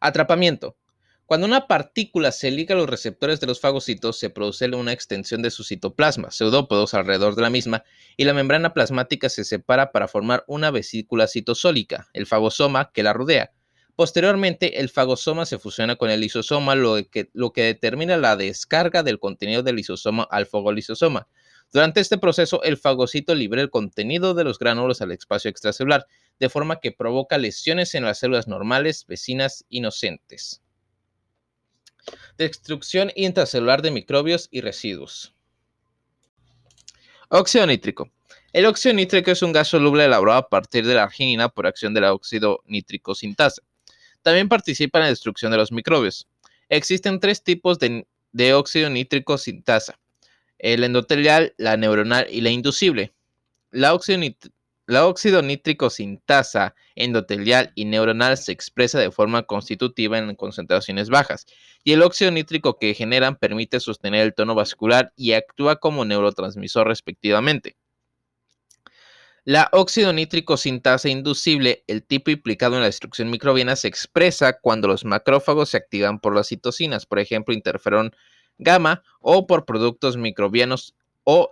[0.00, 0.76] Atrapamiento.
[1.24, 5.42] Cuando una partícula se liga a los receptores de los fagocitos, se produce una extensión
[5.42, 7.84] de su citoplasma, pseudópodos alrededor de la misma,
[8.16, 13.12] y la membrana plasmática se separa para formar una vesícula citosólica, el fagosoma, que la
[13.12, 13.52] rodea,
[13.98, 19.64] Posteriormente, el fagosoma se fusiona con el lisosoma, lo que, determina la descarga del contenido
[19.64, 21.26] del lisosoma al fagolisosoma.
[21.72, 26.06] Durante este proceso, el fagocito libera el contenido de los gránulos al espacio extracelular,
[26.38, 30.62] de forma que provoca lesiones en las células normales vecinas inocentes.
[32.36, 35.34] Destrucción intracelular de microbios y residuos.
[37.30, 38.12] Óxido nítrico.
[38.52, 41.94] El óxido nítrico es un gas soluble elaborado a partir de la arginina por acción
[41.94, 43.62] del óxido nítrico sintasa.
[44.28, 46.28] También participa en la destrucción de los microbios.
[46.68, 48.04] Existen tres tipos de,
[48.52, 49.98] óxido nítrico sintasa,
[50.58, 53.14] el endotelial, la neuronal y la inducible.
[53.70, 61.46] La óxido, nítrico sintasa endotelial y neuronal se expresa de forma constitutiva en concentraciones bajas,
[61.82, 66.86] y el óxido nítrico que generan permite sostener el tono vascular y actúa como neurotransmisor
[66.86, 67.76] respectivamente.
[69.48, 74.88] La óxido nítrico sintasa inducible, el tipo implicado en la destrucción microbiana, se expresa cuando
[74.88, 78.14] los macrófagos se activan por las citocinas, por ejemplo, interferón
[78.58, 81.50] gamma, o por productos microbianos o,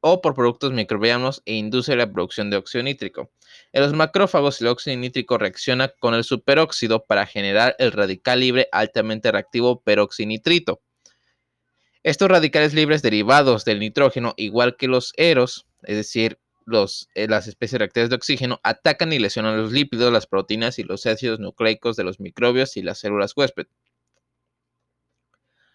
[0.00, 3.30] o por productos microbianos e induce la producción de óxido nítrico.
[3.74, 8.66] En los macrófagos, el óxido nítrico reacciona con el superóxido para generar el radical libre
[8.72, 10.80] altamente reactivo peroxinitrito.
[12.02, 16.38] Estos radicales libres derivados del nitrógeno, igual que los eros, es decir,
[17.14, 21.06] eh, las especies reactivas de oxígeno atacan y lesionan los lípidos, las proteínas y los
[21.06, 23.66] ácidos nucleicos de los microbios y las células huésped.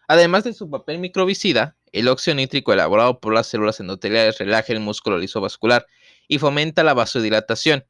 [0.08, 4.80] Además de su papel microbicida, el óxido nítrico elaborado por las células endoteliales relaja el
[4.80, 5.88] músculo liso vascular
[6.28, 7.86] y fomenta la vasodilatación.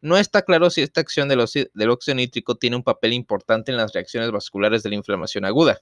[0.00, 3.92] No está claro si esta acción del óxido nítrico tiene un papel importante en las
[3.92, 5.80] reacciones vasculares de la inflamación aguda.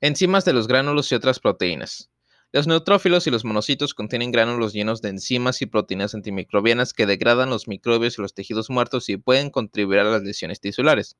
[0.00, 2.10] Enzimas de los gránulos y otras proteínas.
[2.52, 7.48] Los neutrófilos y los monocitos contienen gránulos llenos de enzimas y proteínas antimicrobianas que degradan
[7.48, 11.16] los microbios y los tejidos muertos y pueden contribuir a las lesiones tisulares.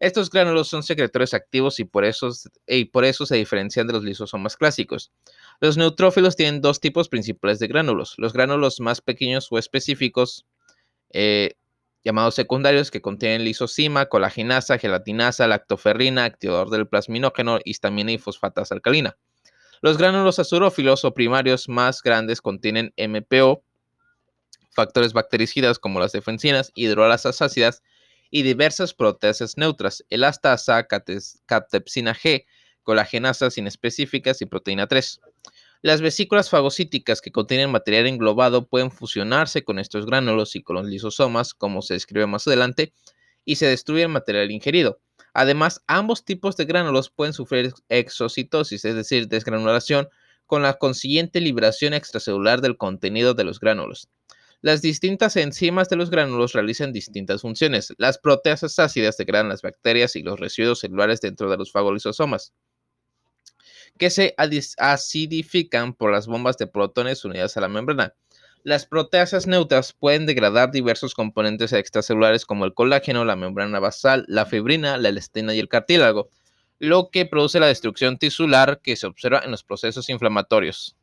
[0.00, 2.30] Estos gránulos son secretores activos y por eso,
[2.66, 5.12] y por eso se diferencian de los lisosomas clásicos.
[5.60, 8.14] Los neutrófilos tienen dos tipos principales de gránulos.
[8.16, 10.44] Los gránulos más pequeños o específicos,
[11.12, 11.54] eh,
[12.04, 19.16] llamados secundarios, que contienen lisosima, colagenasa, gelatinasa, lactoferrina, activador del plasminógeno, histamina y fosfatasa alcalina.
[19.80, 23.62] Los gránulos azurófilos o primarios más grandes contienen MPO,
[24.70, 27.82] factores bactericidas como las defensinas, hidrolasas ácidas
[28.30, 32.44] y diversas proteasas neutras, elastasa, catepsina G,
[32.82, 35.20] colagenasas inespecíficas y proteína 3.
[35.80, 40.86] Las vesículas fagocíticas que contienen material englobado pueden fusionarse con estos gránulos y con los
[40.86, 42.92] lisosomas, como se describe más adelante,
[43.44, 45.00] y se destruye el material ingerido.
[45.34, 50.08] Además, ambos tipos de gránulos pueden sufrir exocitosis, es decir, desgranulación,
[50.46, 54.08] con la consiguiente liberación extracelular del contenido de los gránulos.
[54.60, 57.92] Las distintas enzimas de los gránulos realizan distintas funciones.
[57.96, 62.52] Las proteasas ácidas degradan las bacterias y los residuos celulares dentro de los fagolisosomas,
[63.98, 64.34] que se
[64.78, 68.14] acidifican por las bombas de protones unidas a la membrana.
[68.64, 74.46] Las proteasas neutras pueden degradar diversos componentes extracelulares como el colágeno, la membrana basal, la
[74.46, 76.28] fibrina, la elastina y el cartílago,
[76.78, 80.96] lo que produce la destrucción tisular que se observa en los procesos inflamatorios.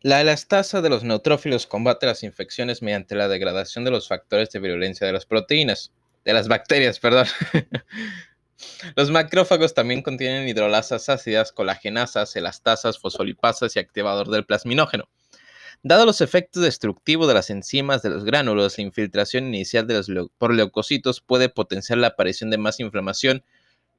[0.00, 4.58] La elastasa de los neutrófilos combate las infecciones mediante la degradación de los factores de
[4.58, 5.92] virulencia de las proteínas,
[6.24, 7.26] de las bacterias, perdón.
[8.96, 15.08] los macrófagos también contienen hidrolasas ácidas, colagenasas, elastasas, fosfolipasas y activador del plasminógeno.
[15.82, 20.30] Dado los efectos destructivos de las enzimas de los gránulos, la infiltración inicial de los
[20.38, 23.42] por leucocitos puede potenciar la aparición de más inflamación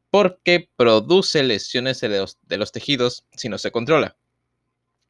[0.09, 4.15] porque produce lesiones de los tejidos si no se controla.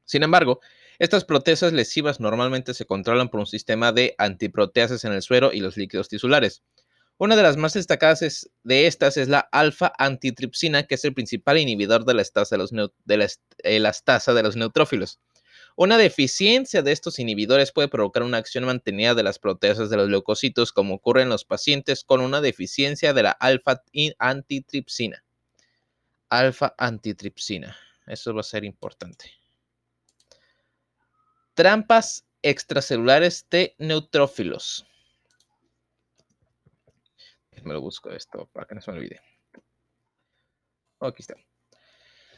[0.05, 0.61] Sin embargo,
[0.99, 5.59] estas proteasas lesivas normalmente se controlan por un sistema de antiproteasas en el suero y
[5.59, 6.63] los líquidos tisulares.
[7.23, 12.03] Una de las más destacadas de estas es la alfa-antitripsina, que es el principal inhibidor
[12.03, 13.29] de la estasa de los, de
[13.63, 15.21] de los neutrófilos.
[15.77, 20.09] Una deficiencia de estos inhibidores puede provocar una acción mantenida de las proteasas de los
[20.09, 25.23] leucocitos, como ocurre en los pacientes con una deficiencia de la alfa-antitripsina.
[26.27, 27.77] Alfa-antitripsina.
[28.05, 29.31] Eso va a ser importante.
[31.53, 34.85] Trampas extracelulares de neutrófilos.
[37.63, 39.21] Me lo busco esto para que no se me olvide.
[40.99, 41.35] Aquí está.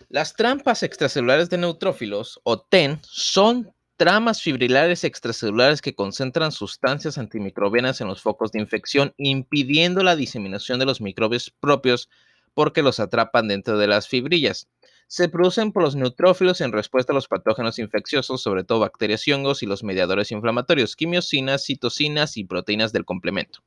[0.10, 8.02] Las trampas extracelulares de neutrófilos, o TEN, son tramas fibrilares extracelulares que concentran sustancias antimicrobianas
[8.02, 12.10] en los focos de infección, impidiendo la diseminación de los microbios propios
[12.54, 14.68] porque los atrapan dentro de las fibrillas
[15.08, 19.34] se producen por los neutrófilos en respuesta a los patógenos infecciosos, sobre todo bacterias y
[19.34, 23.60] hongos, y los mediadores inflamatorios, quimiosinas, citocinas y proteínas del complemento.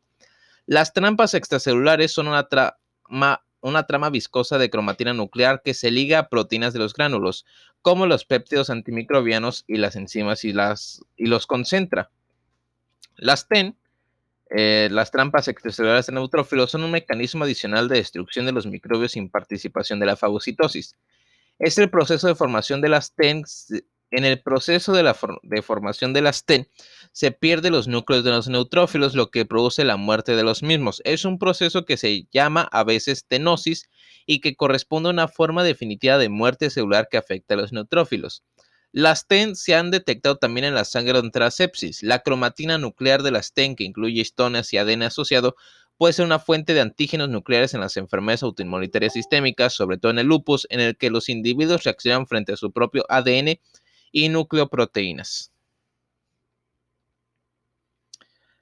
[0.69, 2.47] Las trampas extracelulares son una
[3.87, 7.47] trama, viscosa de cromatina nuclear que se liga a proteínas de los gránulos,
[7.81, 12.11] como los péptidos antimicrobianos y las enzimas y, las, y los concentra.
[13.17, 13.77] Las TEN
[14.51, 19.13] eh, las trampas extracelulares de neutrófilos son un mecanismo adicional de destrucción de los microbios
[19.13, 20.95] sin participación de la fagocitosis
[21.59, 23.43] es el proceso de formación de las TEN.
[24.11, 26.67] En el proceso de, la formación de las TEN
[27.13, 31.03] se pierden los núcleos de los neutrófilos, lo que produce la muerte de los mismos.
[31.05, 33.91] Es un proceso que se llama a veces tenosis
[34.25, 38.45] y que corresponde a una forma definitiva de muerte celular que afecta a los neutrófilos.
[38.93, 42.03] Las TEN se han detectado también en la sangre durante la sepsis.
[42.03, 45.55] La cromatina nuclear de las TEN, que incluye histonas y ADN asociado,
[45.99, 50.19] puede ser una fuente de antígenos nucleares en las enfermedades autoinmunitarias sistémicas, sobre todo en
[50.19, 53.59] el lupus, en el que los individuos reaccionan frente a su propio ADN
[54.13, 55.53] y nucleoproteínas.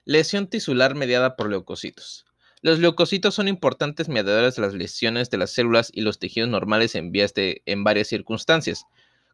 [0.05, 2.25] Lesión tisular mediada por leucocitos.
[2.61, 6.95] Los leucocitos son importantes mediadores de las lesiones de las células y los tejidos normales
[6.95, 8.85] en, en varias circunstancias,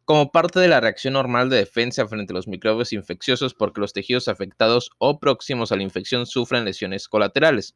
[0.04, 3.92] como parte de la reacción normal de defensa frente a los microbios infecciosos porque los
[3.92, 7.74] tejidos afectados o próximos a la infección sufren lesiones colaterales.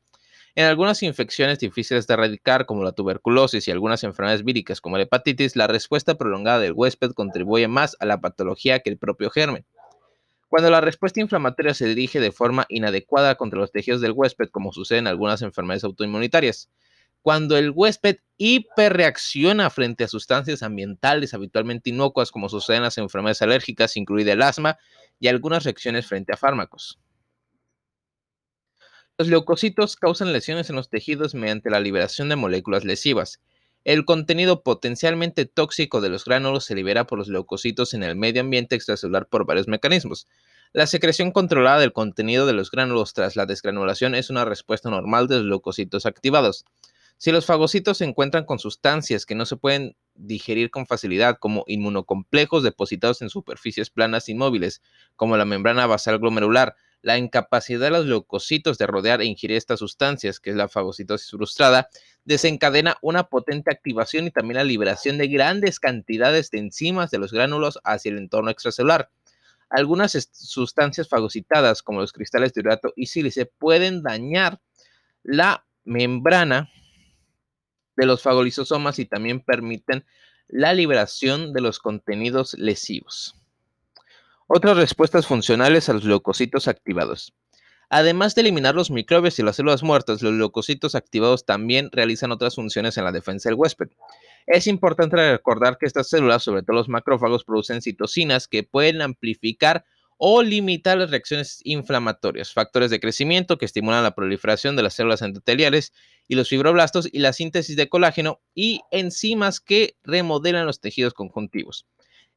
[0.59, 5.05] En algunas infecciones difíciles de erradicar, como la tuberculosis y algunas enfermedades víricas como la
[5.05, 9.65] hepatitis, la respuesta prolongada del huésped contribuye más a la patología que el propio germen.
[10.49, 14.73] Cuando la respuesta inflamatoria se dirige de forma inadecuada contra los tejidos del huésped, como
[14.73, 16.69] sucede en algunas enfermedades autoinmunitarias,
[17.23, 23.43] cuando el huésped hiperreacciona frente a sustancias ambientales habitualmente inocuas, como sucede en las enfermedades
[23.43, 24.77] alérgicas, incluida el asma,
[25.21, 26.99] y algunas reacciones frente a fármacos.
[29.21, 33.41] Los leucocitos causan lesiones en los tejidos mediante la liberación de moléculas lesivas.
[33.83, 38.43] El contenido potencialmente tóxico de los gránulos se libera por los leucocitos en el medio
[38.43, 40.29] ambiente extracelular por varios mecanismos.
[40.73, 45.27] La secreción controlada del contenido de los gránulos tras la desgranulación es una respuesta normal
[45.27, 46.65] de los leucocitos activados.
[47.17, 51.65] Si los fagocitos se encuentran con sustancias que no se pueden digerir con facilidad, como
[51.67, 54.81] inmunocomplejos depositados en superficies planas inmóviles,
[55.17, 59.79] como la membrana basal glomerular, la incapacidad de los leucocitos de rodear e ingerir estas
[59.79, 61.89] sustancias, que es la fagocitosis frustrada,
[62.25, 67.33] desencadena una potente activación y también la liberación de grandes cantidades de enzimas de los
[67.33, 69.11] gránulos hacia el entorno extracelular.
[69.71, 74.61] Algunas sustancias fagocitadas, como los cristales de urato y sílice, pueden dañar
[75.23, 76.71] la membrana
[77.97, 80.05] de los fagolisosomas y también permiten
[80.49, 83.38] la liberación de los contenidos lesivos.
[84.51, 87.35] Otras respuestas funcionales a los leucocitos activados.
[87.91, 92.55] Además de eliminar los microbios y las células muertas, los leucocitos activados también realizan otras
[92.55, 93.89] funciones en la defensa del huésped.
[94.47, 99.85] Es importante recordar que estas células, sobre todo los macrófagos, producen citocinas que pueden amplificar
[100.17, 105.21] o limitar las reacciones inflamatorias, factores de crecimiento que estimulan la proliferación de las células
[105.21, 105.93] endoteliales
[106.27, 111.85] y los fibroblastos y la síntesis de colágeno y enzimas que remodelan los tejidos conjuntivos.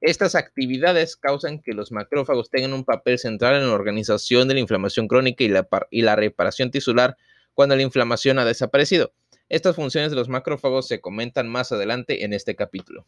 [0.01, 4.59] Estas actividades causan que los macrófagos tengan un papel central en la organización de la
[4.59, 7.17] inflamación crónica y la, reparación tisular
[7.53, 9.13] cuando la inflamación ha desaparecido.
[9.47, 13.05] Estas funciones de los macrófagos se comentan más adelante en este capítulo.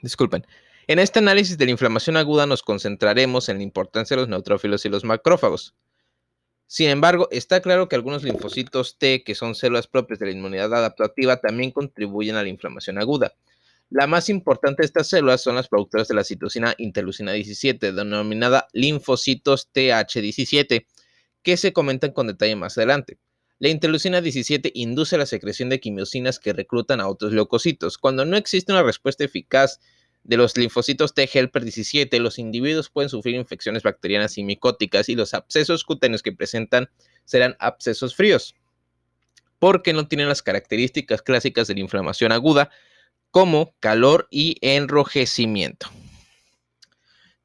[0.01, 0.47] Disculpen.
[0.87, 4.85] En este análisis de la inflamación aguda nos concentraremos en la importancia de los neutrófilos
[4.85, 5.75] y los macrófagos.
[6.67, 10.73] Sin embargo, está claro que algunos linfocitos T, que son células propias de la inmunidad
[10.73, 13.33] adaptativa, también contribuyen a la inflamación aguda.
[13.89, 18.67] La más importante de estas células son las productoras de la citocina interleucina 17, denominada
[18.73, 20.85] linfocitos TH17,
[21.41, 23.17] que se comentan con detalle más adelante.
[23.59, 27.97] La interleucina 17 induce la secreción de quimiosinas que reclutan a otros leucocitos.
[27.97, 29.79] Cuando no existe una respuesta eficaz
[30.25, 35.15] de los linfocitos T helper 17, los individuos pueden sufrir infecciones bacterianas y micóticas y
[35.15, 36.89] los abscesos cutáneos que presentan
[37.23, 38.53] serán abscesos fríos,
[39.57, 42.69] porque no tienen las características clásicas de la inflamación aguda,
[43.31, 45.87] como calor y enrojecimiento.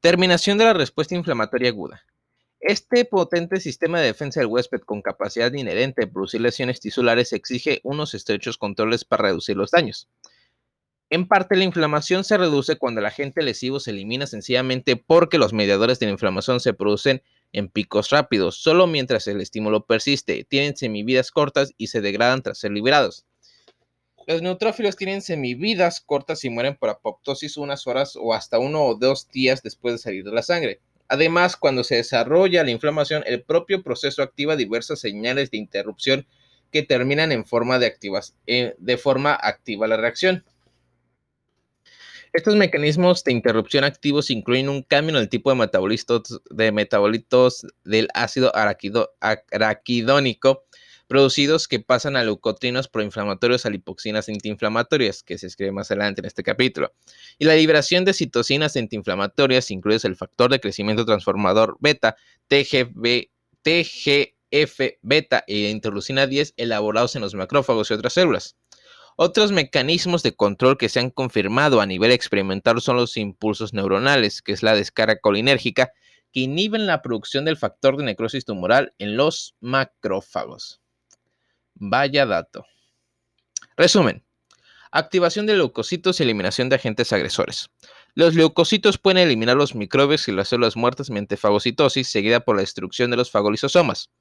[0.01, 2.03] Terminación de la respuesta inflamatoria aguda.
[2.59, 7.81] Este potente sistema de defensa del huésped con capacidad inherente de producir lesiones tisulares exige
[7.83, 10.07] unos estrechos controles para reducir los daños.
[11.09, 15.53] En parte, la inflamación se reduce cuando el agente lesivo se elimina sencillamente porque los
[15.53, 17.21] mediadores de la inflamación se producen
[17.51, 22.57] en picos rápidos, solo mientras el estímulo persiste, tienen semividas cortas y se degradan tras
[22.57, 23.25] ser liberados.
[24.25, 28.95] Los neutrófilos tienen semividas cortas y mueren por apoptosis unas horas o hasta uno o
[28.95, 30.79] dos días después de salir de la sangre.
[31.09, 36.25] Además, cuando se desarrolla la inflamación, el propio proceso activa diversas señales de interrupción
[36.71, 40.43] que terminan en forma de, activas, eh, de forma activa la reacción.
[42.31, 47.67] Estos mecanismos de interrupción activos incluyen un cambio en el tipo de metabolitos, de metabolitos
[47.83, 50.63] del ácido araquidónico
[51.13, 56.25] producidos que pasan a leucotrinos proinflamatorios a lipoxinas antiinflamatorias, que se escribe más adelante en
[56.25, 56.91] este capítulo.
[57.37, 62.15] Y la liberación de citocinas antiinflamatorias incluye el factor de crecimiento transformador beta,
[62.47, 63.27] TGF
[65.03, 68.55] beta y interleucina 10 elaborados en los macrófagos y otras células.
[69.15, 74.41] Otros mecanismos de control que se han confirmado a nivel experimental son los impulsos neuronales,
[74.41, 75.91] que es la descarga colinérgica,
[76.31, 80.82] que inhiben la producción del factor de necrosis tumoral en los macrófagos.
[81.75, 82.65] Vaya dato.
[83.75, 84.23] Resumen.
[84.91, 87.69] Activación de leucocitos y eliminación de agentes agresores.
[88.13, 92.61] Los leucocitos pueden eliminar los microbios y las células muertas mediante fagocitosis, seguida por la
[92.61, 94.11] destrucción de los fagolisosomas.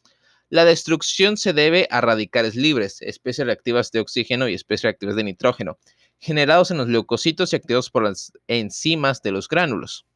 [0.48, 5.24] La destrucción se debe a radicales libres, especies reactivas de oxígeno y especies reactivas de
[5.24, 5.78] nitrógeno,
[6.18, 10.06] generados en los leucocitos y activados por las enzimas de los gránulos.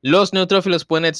[0.00, 1.12] Los neutrófilos pueden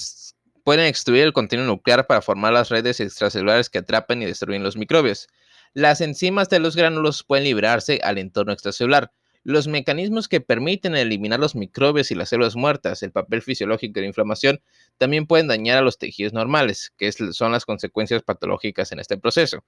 [0.64, 4.76] pueden extruir el contenido nuclear para formar las redes extracelulares que atrapan y destruyen los
[4.76, 5.28] microbios.
[5.74, 9.12] Las enzimas de los gránulos pueden liberarse al entorno extracelular.
[9.44, 14.02] Los mecanismos que permiten eliminar los microbios y las células muertas, el papel fisiológico de
[14.02, 14.60] la inflamación,
[14.98, 19.64] también pueden dañar a los tejidos normales, que son las consecuencias patológicas en este proceso.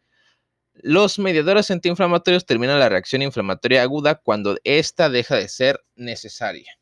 [0.75, 6.79] Los mediadores antiinflamatorios terminan la reacción inflamatoria aguda cuando ésta deja de ser necesaria.